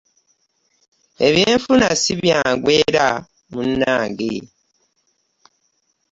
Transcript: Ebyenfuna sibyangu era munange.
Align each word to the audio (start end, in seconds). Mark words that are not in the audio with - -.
Ebyenfuna 1.27 1.87
sibyangu 2.01 2.69
era 2.83 3.07
munange. 3.51 4.35